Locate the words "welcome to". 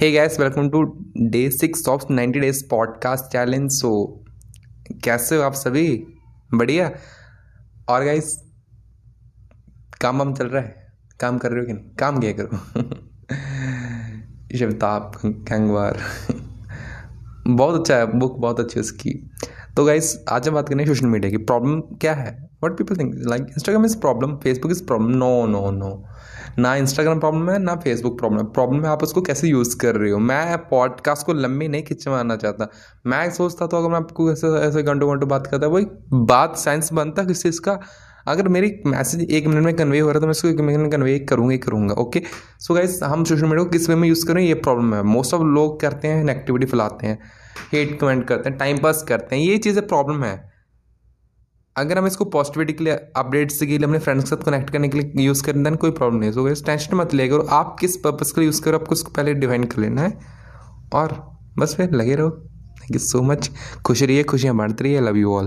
0.40-1.04